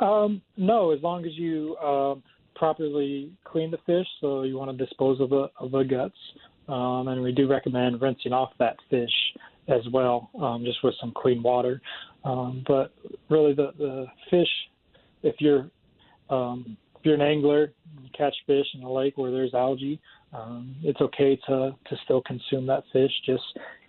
[0.00, 2.14] Um, no, as long as you uh,
[2.54, 6.18] properly clean the fish, so you want to dispose of the of the guts,
[6.68, 9.10] um, and we do recommend rinsing off that fish
[9.68, 11.80] as well, um, just with some clean water.
[12.24, 12.92] Um, but
[13.28, 14.48] really, the the fish,
[15.22, 15.70] if you're
[16.30, 20.00] um, if you're an angler, you catch fish in a lake where there's algae,
[20.32, 23.12] um, it's okay to to still consume that fish.
[23.24, 23.42] Just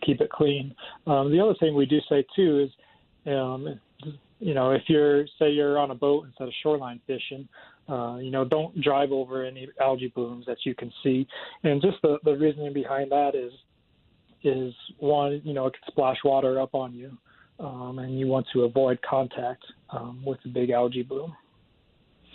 [0.06, 0.75] keep it clean.
[1.08, 2.69] Um, the other thing we do say too is,
[3.34, 3.80] um,
[4.39, 7.47] you know, if you're say you're on a boat instead of shoreline fishing,
[7.88, 11.28] uh, you know, don't drive over any algae blooms that you can see.
[11.63, 13.52] And just the the reasoning behind that is
[14.43, 17.17] is one, you know, it can splash water up on you,
[17.60, 21.36] um, and you want to avoid contact um, with the big algae bloom.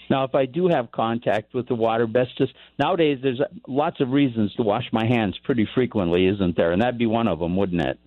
[0.08, 4.10] Now, if I do have contact with the water, best just nowadays there's lots of
[4.10, 6.72] reasons to wash my hands pretty frequently, isn't there?
[6.72, 7.98] And that'd be one of them, wouldn't it?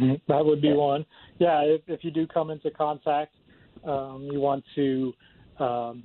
[0.00, 0.14] Mm-hmm.
[0.28, 1.04] That would be one.
[1.38, 3.34] Yeah, if, if you do come into contact,
[3.84, 5.12] um, you want to
[5.58, 6.02] um,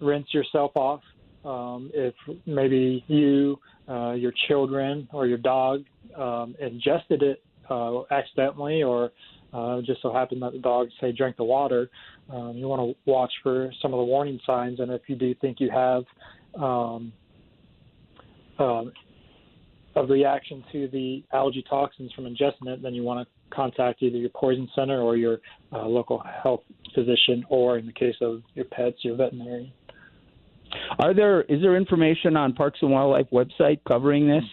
[0.00, 1.00] rinse yourself off.
[1.44, 2.14] Um, if
[2.46, 3.58] maybe you,
[3.88, 5.84] uh, your children, or your dog
[6.16, 9.10] um, ingested it uh, accidentally, or
[9.52, 11.90] uh, just so happened that the dog, say, drank the water,
[12.30, 14.80] um, you want to watch for some of the warning signs.
[14.80, 16.04] And if you do think you have
[16.60, 17.12] um,
[18.58, 18.84] uh,
[19.96, 24.16] a reaction to the algae toxins from ingesting it, then you want to contact either
[24.16, 25.38] your poison center or your
[25.72, 26.62] uh, local health
[26.94, 29.72] physician, or in the case of your pets, your veterinarian.
[31.00, 34.44] Are there is there information on Parks and Wildlife website covering this?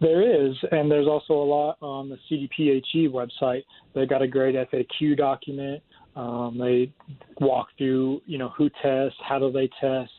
[0.00, 3.62] There is, and there's also a lot on the CDPHE website.
[3.94, 5.82] They've got a great FAQ document.
[6.14, 6.92] Um, they
[7.40, 10.12] walk through, you know, who tests, how do they test,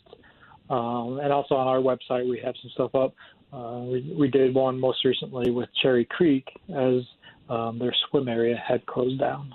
[0.70, 3.16] um, and also on our website we have some stuff up.
[3.54, 7.02] Uh, we, we did one most recently with Cherry Creek as
[7.50, 9.54] um, their swim area had closed down.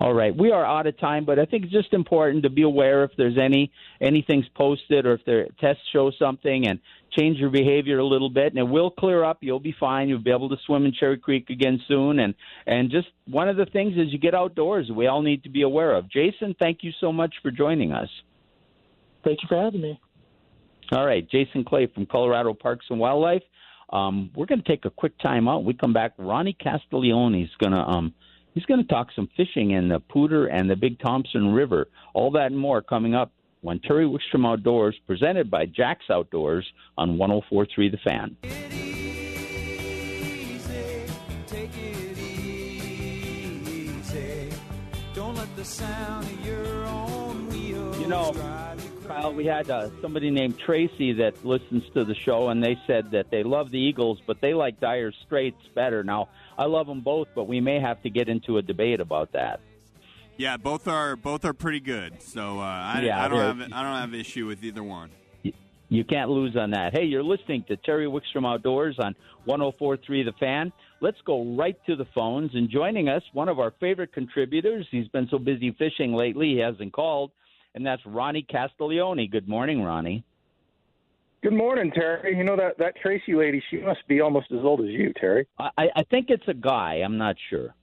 [0.00, 2.62] All right, we are out of time, but I think it's just important to be
[2.62, 6.80] aware if there's any anything's posted or if their tests show something and
[7.16, 9.38] change your behavior a little bit, and it will clear up.
[9.40, 10.08] You'll be fine.
[10.08, 12.34] You'll be able to swim in Cherry Creek again soon, and
[12.66, 14.90] and just one of the things is you get outdoors.
[14.90, 16.10] We all need to be aware of.
[16.10, 18.08] Jason, thank you so much for joining us.
[19.24, 20.00] Thank you for having me.
[20.90, 23.42] All right, Jason Clay from Colorado Parks and Wildlife.
[23.90, 25.64] Um, we're going to take a quick time out.
[25.64, 26.12] We come back.
[26.18, 28.14] Ronnie Castiglione is going to um,
[28.54, 31.88] He's going to talk some fishing in the Poudre and the Big Thompson River.
[32.12, 36.66] All that and more coming up when Terry Wickstrom Outdoors, presented by Jax Outdoors
[36.98, 38.36] on 1043 The Fan.
[48.00, 48.71] You know,
[49.12, 53.10] Kyle, we had uh, somebody named Tracy that listens to the show, and they said
[53.10, 56.02] that they love the Eagles, but they like Dire Straits better.
[56.02, 59.32] Now, I love them both, but we may have to get into a debate about
[59.32, 59.60] that.
[60.38, 62.22] Yeah, both are both are pretty good.
[62.22, 65.10] So uh, I, yeah, I don't have I don't have issue with either one.
[65.90, 66.94] You can't lose on that.
[66.94, 69.14] Hey, you're listening to Terry Wickstrom Outdoors on
[69.46, 70.72] 104.3 The Fan.
[71.02, 72.54] Let's go right to the phones.
[72.54, 74.86] And joining us, one of our favorite contributors.
[74.90, 77.30] He's been so busy fishing lately, he hasn't called
[77.74, 79.28] and that's Ronnie Castiglione.
[79.28, 80.24] Good morning, Ronnie.
[81.42, 82.36] Good morning, Terry.
[82.36, 85.46] You know that that Tracy lady, she must be almost as old as you, Terry.
[85.58, 87.02] I, I think it's a guy.
[87.04, 87.74] I'm not sure.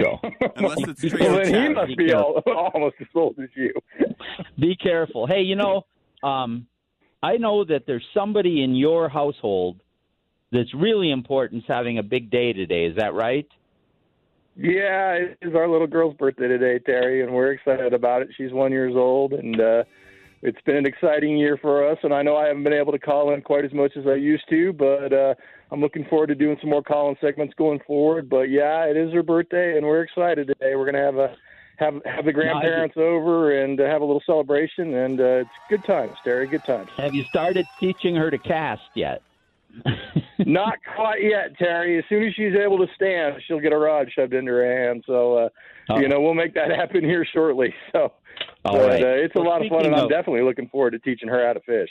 [0.00, 0.18] So
[0.56, 2.42] unless it's Tracy, well, then he must be, be all,
[2.74, 3.72] almost as old as you.
[4.58, 5.26] be careful.
[5.26, 5.84] Hey, you know,
[6.22, 6.66] um,
[7.22, 9.80] I know that there's somebody in your household
[10.52, 12.86] that's really important is having a big day today.
[12.86, 13.46] Is that right?
[14.56, 18.28] Yeah, it is our little girl's birthday today, Terry, and we're excited about it.
[18.36, 19.84] She's one years old, and uh,
[20.40, 21.98] it's been an exciting year for us.
[22.02, 24.14] And I know I haven't been able to call in quite as much as I
[24.14, 25.34] used to, but uh,
[25.70, 28.30] I'm looking forward to doing some more call-in segments going forward.
[28.30, 30.74] But yeah, it is her birthday, and we're excited today.
[30.74, 31.36] We're gonna have a
[31.76, 35.84] have have the grandparents over and uh, have a little celebration, and uh, it's good
[35.84, 36.46] times, Terry.
[36.46, 36.88] Good times.
[36.96, 39.20] Have you started teaching her to cast yet?
[40.46, 41.98] Not quite yet, Terry.
[41.98, 45.04] As soon as she's able to stand, she'll get a rod shoved into her hand.
[45.06, 45.48] So, uh,
[45.90, 45.98] oh.
[45.98, 47.74] you know, we'll make that happen here shortly.
[47.92, 48.12] So,
[48.62, 49.02] but, right.
[49.02, 50.10] uh, it's well, a lot of fun, and I'm of...
[50.10, 51.88] definitely looking forward to teaching her how to fish.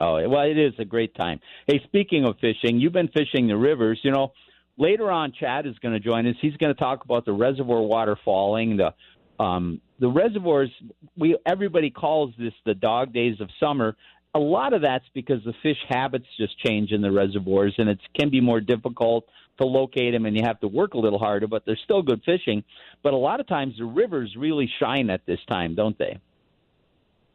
[0.00, 1.38] Oh, well, it is a great time.
[1.66, 4.00] Hey, speaking of fishing, you've been fishing the rivers.
[4.02, 4.32] You know,
[4.76, 6.34] later on, Chad is going to join us.
[6.40, 8.94] He's going to talk about the reservoir water falling, the
[9.42, 10.70] um, the reservoirs.
[11.16, 13.96] We everybody calls this the dog days of summer
[14.34, 17.98] a lot of that's because the fish habits just change in the reservoirs, and it
[18.18, 19.26] can be more difficult
[19.60, 21.46] to locate them, and you have to work a little harder.
[21.46, 22.64] But they're still good fishing.
[23.02, 26.18] But a lot of times the rivers really shine at this time, don't they?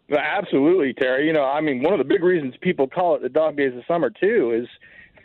[0.09, 1.27] Absolutely, Terry.
[1.27, 3.73] You know, I mean, one of the big reasons people call it the dog days
[3.75, 4.67] of summer too is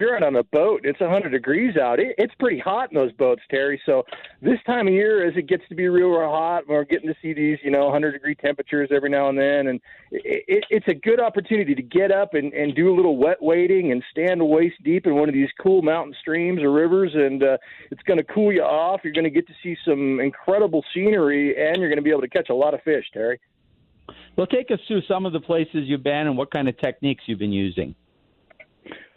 [0.00, 2.00] you're out on a boat, it's 100 degrees out.
[2.00, 3.80] It, it's pretty hot in those boats, Terry.
[3.86, 4.04] So
[4.40, 7.16] this time of year, as it gets to be real, real hot, we're getting to
[7.22, 9.80] see these, you know, 100 degree temperatures every now and then, and
[10.10, 13.42] it, it, it's a good opportunity to get up and, and do a little wet
[13.42, 17.42] wading and stand waist deep in one of these cool mountain streams or rivers, and
[17.42, 17.56] uh,
[17.90, 19.00] it's going to cool you off.
[19.04, 22.22] You're going to get to see some incredible scenery, and you're going to be able
[22.22, 23.40] to catch a lot of fish, Terry.
[24.36, 27.24] Well, take us through some of the places you've been and what kind of techniques
[27.26, 27.94] you've been using.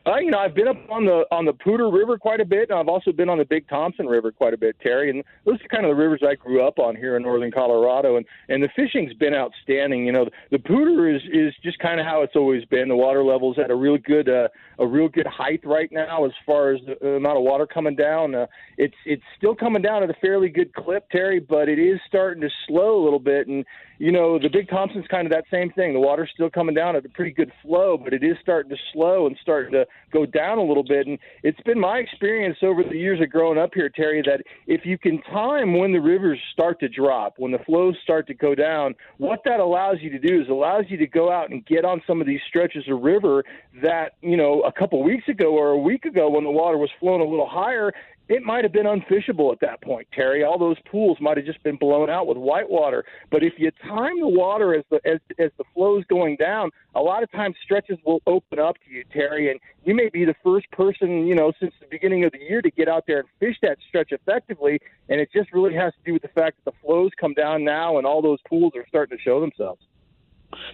[0.07, 2.69] Uh, you know, I've been up on the on the Poudre River quite a bit,
[2.69, 5.09] and I've also been on the Big Thompson River quite a bit, Terry.
[5.09, 8.17] And those are kind of the rivers I grew up on here in northern Colorado,
[8.17, 10.05] and and the fishing's been outstanding.
[10.05, 12.87] You know, the Poudre is is just kind of how it's always been.
[12.87, 14.47] The water levels at a real good uh,
[14.77, 18.35] a real good height right now as far as the amount of water coming down.
[18.35, 18.45] Uh,
[18.77, 22.41] it's it's still coming down at a fairly good clip, Terry, but it is starting
[22.41, 23.47] to slow a little bit.
[23.47, 23.65] And
[23.97, 25.93] you know, the Big Thompson's kind of that same thing.
[25.93, 28.77] The water's still coming down at a pretty good flow, but it is starting to
[28.93, 31.07] slow and starting to go down a little bit.
[31.07, 34.85] And it's been my experience over the years of growing up here, Terry, that if
[34.85, 38.55] you can time when the rivers start to drop, when the flows start to go
[38.55, 41.83] down, what that allows you to do is allows you to go out and get
[41.83, 43.43] on some of these stretches of river
[43.81, 46.89] that, you know, a couple weeks ago or a week ago when the water was
[46.99, 47.91] flowing a little higher,
[48.27, 50.43] it might have been unfishable at that point, Terry.
[50.43, 53.05] All those pools might have just been blown out with whitewater.
[53.29, 57.01] But if you time the water as the as as the flow's going down, a
[57.01, 60.35] lot of times stretches will open up to you, Terry, and you may be the
[60.43, 63.27] first person, you know, since the beginning of the year to get out there and
[63.39, 64.79] fish that stretch effectively.
[65.09, 67.63] And it just really has to do with the fact that the flows come down
[67.63, 69.81] now and all those pools are starting to show themselves.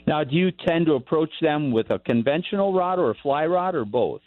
[0.07, 3.75] Now, do you tend to approach them with a conventional rod or a fly rod
[3.75, 4.21] or both?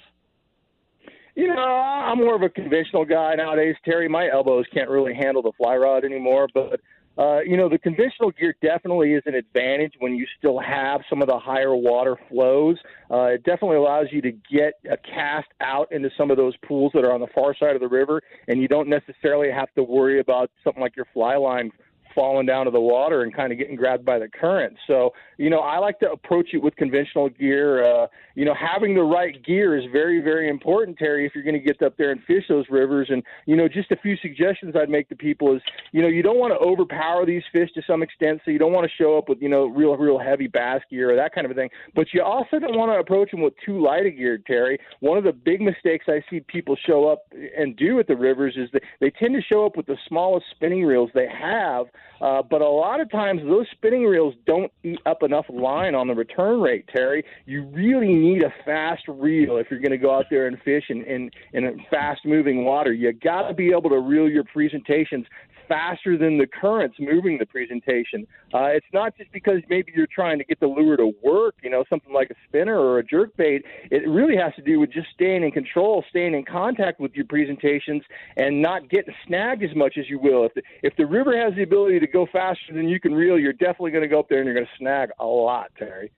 [1.35, 4.09] You know, I'm more of a conventional guy nowadays, Terry.
[4.09, 6.80] My elbows can't really handle the fly rod anymore, but
[7.16, 11.22] uh, you know, the conventional gear definitely is an advantage when you still have some
[11.22, 12.76] of the higher water flows.
[13.11, 16.91] Uh, it definitely allows you to get a cast out into some of those pools
[16.95, 19.82] that are on the far side of the river, and you don't necessarily have to
[19.82, 21.70] worry about something like your fly line
[22.15, 24.77] falling down to the water and kind of getting grabbed by the current.
[24.87, 27.83] So, you know, I like to approach it with conventional gear.
[27.83, 31.55] Uh, you know, having the right gear is very, very important, Terry, if you're going
[31.55, 33.09] to get up there and fish those rivers.
[33.11, 35.62] And, you know, just a few suggestions I'd make to people is,
[35.93, 38.41] you know, you don't want to overpower these fish to some extent.
[38.45, 41.12] So you don't want to show up with, you know, real, real heavy bass gear
[41.12, 41.71] or that kind of a thing.
[41.95, 44.79] But you also don't want to approach them with too light a gear, Terry.
[45.01, 47.25] One of the big mistakes I see people show up
[47.57, 50.47] and do at the rivers is that they tend to show up with the smallest
[50.51, 51.87] spinning reels they have
[52.21, 56.07] uh, but a lot of times those spinning reels don't eat up enough line on
[56.07, 57.25] the return rate, Terry.
[57.47, 60.85] You really need a fast reel if you're going to go out there and fish
[60.89, 62.93] in, in, in fast moving water.
[62.93, 65.27] You got to be able to reel your presentations
[65.69, 68.27] faster than the currents moving the presentation.
[68.53, 71.71] Uh, it's not just because maybe you're trying to get the lure to work, you
[71.71, 73.65] know, something like a spinner or a jerk bait.
[73.91, 77.27] It really has to do with just staying in control, staying in contact with your
[77.27, 78.03] presentations,
[78.37, 80.45] and not getting snagged as much as you will.
[80.45, 83.39] If the, if the river has the ability to go faster than you can reel,
[83.39, 86.12] you're definitely going to go up there and you're going to snag a lot, Terry.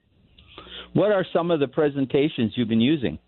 [0.93, 3.19] What are some of the presentations you've been using?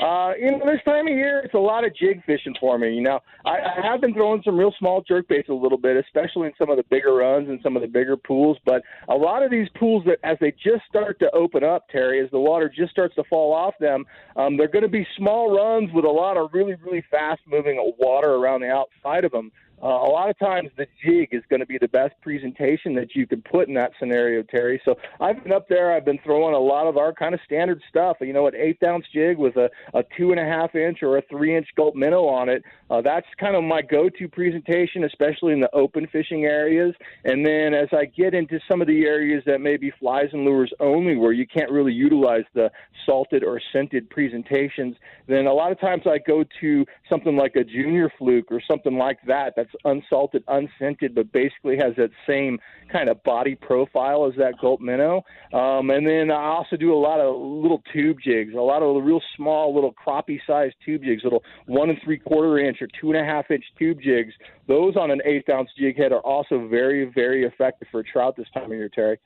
[0.00, 2.94] Uh, you know, this time of year, it's a lot of jig fishing for me.
[2.94, 5.96] You know, I, I have been throwing some real small jerk baits a little bit,
[5.96, 8.56] especially in some of the bigger runs and some of the bigger pools.
[8.64, 12.24] But a lot of these pools that, as they just start to open up, Terry,
[12.24, 15.54] as the water just starts to fall off them, um, they're going to be small
[15.54, 19.52] runs with a lot of really, really fast moving water around the outside of them.
[19.82, 23.14] Uh, a lot of times the jig is going to be the best presentation that
[23.14, 24.80] you can put in that scenario, Terry.
[24.84, 25.94] So I've been up there.
[25.94, 28.18] I've been throwing a lot of our kind of standard stuff.
[28.20, 31.16] You know, an eighth ounce jig with a, a two and a half inch or
[31.16, 32.62] a three inch gulp minnow on it.
[32.90, 36.94] Uh, that's kind of my go-to presentation, especially in the open fishing areas.
[37.24, 40.44] And then as I get into some of the areas that may be flies and
[40.44, 42.70] lures only, where you can't really utilize the
[43.06, 47.64] salted or scented presentations, then a lot of times I go to something like a
[47.64, 49.54] junior fluke or something like that.
[49.56, 52.58] That's unsalted, unscented, but basically has that same
[52.92, 55.22] kind of body profile as that gulp minnow.
[55.52, 58.94] Um, and then I also do a lot of little tube jigs, a lot of
[58.94, 62.88] the real small little crappie sized tube jigs, little one and three quarter inch or
[63.00, 64.32] two and a half inch tube jigs.
[64.66, 68.46] Those on an eighth ounce jig head are also very, very effective for trout this
[68.54, 69.18] time of year, Terry.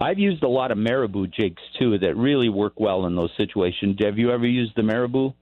[0.00, 3.96] I've used a lot of marabou jigs too that really work well in those situations.
[4.00, 5.32] Have you ever used the marabou?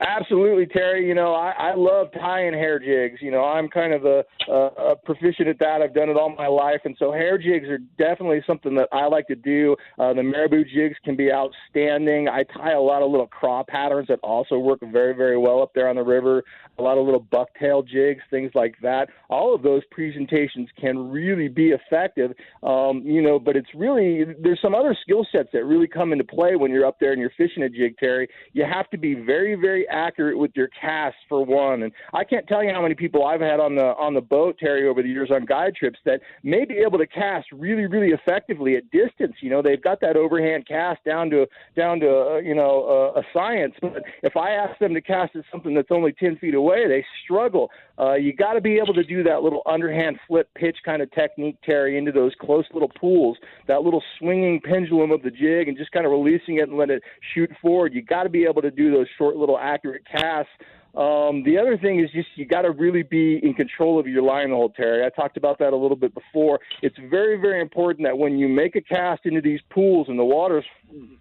[0.00, 1.06] Absolutely, Terry.
[1.06, 3.20] You know, I, I love tying hair jigs.
[3.20, 4.54] You know, I'm kind of a, a,
[4.92, 5.82] a proficient at that.
[5.82, 9.06] I've done it all my life, and so hair jigs are definitely something that I
[9.06, 9.76] like to do.
[9.98, 12.28] Uh, the marabou jigs can be outstanding.
[12.28, 15.72] I tie a lot of little craw patterns that also work very, very well up
[15.74, 16.42] there on the river.
[16.78, 19.08] A lot of little bucktail jigs, things like that.
[19.28, 22.32] All of those presentations can really be effective.
[22.62, 26.24] Um, you know, but it's really there's some other skill sets that really come into
[26.24, 28.28] play when you're up there and you're fishing a jig, Terry.
[28.54, 31.82] You have to be very, very accurate with your cast for one.
[31.82, 34.56] And I can't tell you how many people I've had on the on the boat,
[34.58, 38.08] Terry, over the years on guide trips that may be able to cast really, really
[38.08, 39.36] effectively at distance.
[39.40, 43.20] You know, they've got that overhand cast down to down to uh, you know uh,
[43.20, 43.74] a science.
[43.80, 47.04] But if I ask them to cast at something that's only ten feet away, they
[47.24, 47.70] struggle.
[47.98, 51.10] Uh, you got to be able to do that little underhand flip pitch kind of
[51.12, 53.36] technique, Terry, into those close little pools,
[53.68, 56.88] that little swinging pendulum of the jig, and just kind of releasing it and let
[56.88, 57.02] it
[57.34, 57.92] shoot forward.
[57.92, 60.50] You got to be able to do those short little accurate casts
[60.94, 64.22] um, the other thing is just you got to really be in control of your
[64.22, 65.06] line hold, Terry.
[65.06, 66.58] I talked about that a little bit before.
[66.82, 70.24] It's very, very important that when you make a cast into these pools and the
[70.24, 70.64] water's,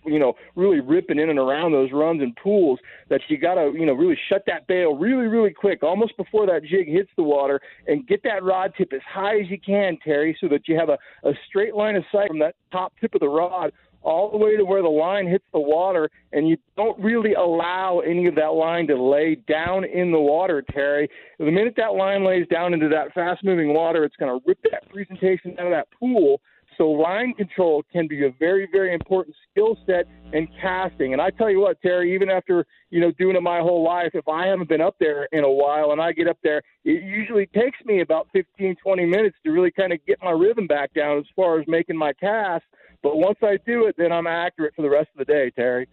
[0.06, 2.80] you know, really ripping in and around those runs and pools,
[3.10, 6.48] that you got to, you know, really shut that bail really, really quick, almost before
[6.48, 10.00] that jig hits the water, and get that rod tip as high as you can,
[10.04, 13.14] Terry, so that you have a, a straight line of sight from that top tip
[13.14, 13.72] of the rod
[14.02, 18.00] all the way to where the line hits the water, and you don't really allow
[18.00, 21.10] any of that line to lay down in the water, Terry.
[21.38, 24.60] The minute that line lays down into that fast moving water, it's going to rip
[24.72, 26.42] that presentation out of that pool.
[26.80, 31.12] So line control can be a very, very important skill set in casting.
[31.12, 34.12] And I tell you what, Terry, even after you know doing it my whole life,
[34.14, 37.04] if I haven't been up there in a while and I get up there, it
[37.04, 40.94] usually takes me about 15, 20 minutes to really kind of get my rhythm back
[40.94, 42.64] down as far as making my cast.
[43.02, 45.88] But once I do it, then I'm accurate for the rest of the day, Terry.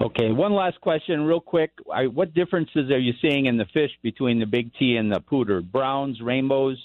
[0.00, 1.70] Okay, one last question, real quick.
[1.92, 5.20] I, what differences are you seeing in the fish between the big T and the
[5.20, 5.62] Poudre?
[5.62, 6.78] Browns, rainbows?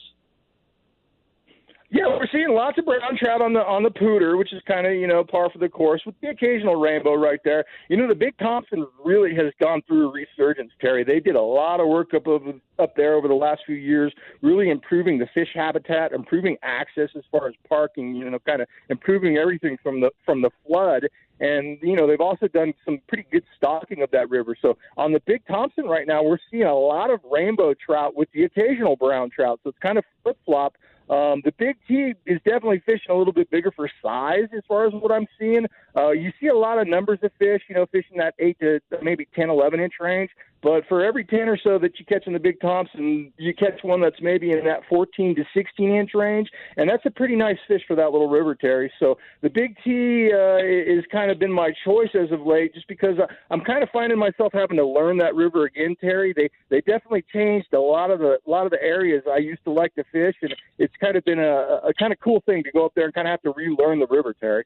[1.89, 4.85] Yeah, we're seeing lots of brown trout on the on the Poudre, which is kind
[4.85, 7.63] of you know par for the course, with the occasional rainbow right there.
[7.87, 11.05] You know, the Big Thompson really has gone through a resurgence, Terry.
[11.05, 12.41] They did a lot of work up of,
[12.77, 17.23] up there over the last few years, really improving the fish habitat, improving access as
[17.31, 18.15] far as parking.
[18.15, 21.07] You know, kind of improving everything from the from the flood.
[21.39, 24.57] And you know they've also done some pretty good stocking of that river.
[24.61, 28.29] So on the Big Thompson right now, we're seeing a lot of rainbow trout with
[28.33, 29.61] the occasional brown trout.
[29.63, 30.75] So it's kind of flip flop
[31.09, 34.85] um, the Big T is definitely fishing a little bit bigger for size as far
[34.85, 35.65] as what I'm seeing.
[35.95, 38.79] Uh, you see a lot of numbers of fish, you know, fishing that 8 to
[39.01, 40.31] maybe 10, 11 inch range.
[40.61, 43.83] But for every 10 or so that you catch in the Big Thompson, you catch
[43.83, 46.49] one that's maybe in that 14 to 16 inch range.
[46.77, 48.91] And that's a pretty nice fish for that little river, Terry.
[48.99, 52.87] So the Big T uh, is kind of been my choice as of late just
[52.87, 53.17] because
[53.51, 56.33] I'm kind of finding myself having to learn that river again, Terry.
[56.35, 59.63] They they definitely changed a lot of the a lot of the areas I used
[59.65, 62.63] to like to fish, and it's kind of been a, a kind of cool thing
[62.63, 64.65] to go up there and kind of have to relearn the river, Terry.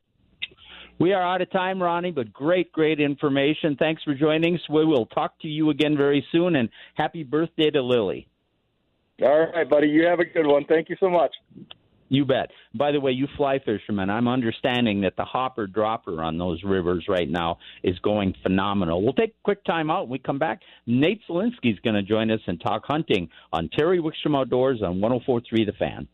[1.02, 3.76] We are out of time, Ronnie, but great, great information.
[3.76, 4.62] Thanks for joining us.
[4.70, 8.28] We will talk to you again very soon, and happy birthday to Lily.
[9.24, 9.88] All right, buddy.
[9.88, 10.64] You have a good one.
[10.66, 11.32] Thank you so much.
[12.10, 12.52] You bet.
[12.76, 17.06] By the way, you fly fishermen, I'm understanding that the hopper dropper on those rivers
[17.10, 19.02] right now is going phenomenal.
[19.02, 20.04] We'll take a quick time out.
[20.04, 23.70] When we come back, Nate Zelinsky is going to join us and talk hunting on
[23.70, 26.08] Terry Wickstrom Outdoors on 1043 The Fan.